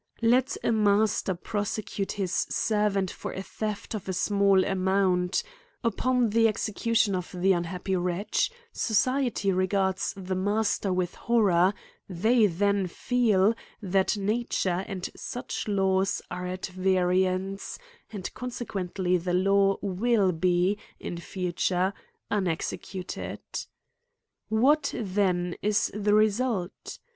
Let 0.23 0.57
a 0.63 0.71
mas 0.71 1.21
ter 1.21 1.35
prosecute 1.35 2.13
his 2.13 2.33
servant 2.49 3.11
for 3.11 3.33
a 3.33 3.43
theft 3.43 3.93
of 3.93 4.09
a 4.09 4.13
small 4.13 4.65
a 4.65 4.73
mount; 4.73 5.43
upon 5.83 6.31
the 6.31 6.47
execution 6.47 7.13
of 7.13 7.31
the 7.31 7.51
unhappy 7.53 7.95
wretch, 7.95 8.49
society 8.73 9.51
regards 9.51 10.11
the 10.17 10.33
master 10.33 10.91
with 10.91 11.13
horror: 11.13 11.75
they 12.09 12.47
then 12.47 12.87
feel, 12.87 13.53
that 13.79 14.17
nature 14.17 14.83
and 14.87 15.07
such 15.15 15.67
laws 15.67 16.19
are 16.31 16.47
at 16.47 16.65
variance, 16.65 17.77
and 18.11 18.33
consequently 18.33 19.17
the 19.17 19.35
law 19.35 19.77
will 19.83 20.31
be, 20.31 20.79
in 20.99 21.19
future, 21.19 21.93
unexecu 22.31 23.05
ted. 23.05 23.39
What 24.49 24.95
then 24.97 25.55
is 25.61 25.91
the 25.93 26.15
result 26.15 26.97